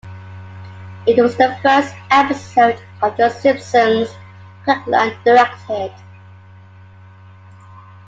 [1.05, 4.09] It was the first episode of "The Simpsons"
[4.65, 5.93] Kirkland directed.